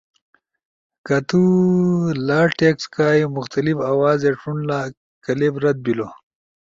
[1.05, 1.41] کہ تو
[2.27, 4.79] لہ ٹیکسٹ کائی مختلف آوازے ݜونلا،
[5.25, 6.07] کلپ رد بیلو۔